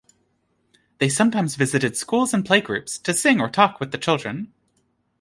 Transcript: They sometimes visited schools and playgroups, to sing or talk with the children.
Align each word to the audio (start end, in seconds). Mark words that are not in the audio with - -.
They 0.97 1.09
sometimes 1.09 1.55
visited 1.55 1.95
schools 1.95 2.33
and 2.33 2.43
playgroups, 2.43 2.99
to 3.03 3.13
sing 3.13 3.39
or 3.39 3.51
talk 3.51 3.79
with 3.79 3.91
the 3.91 3.99
children. 3.99 4.51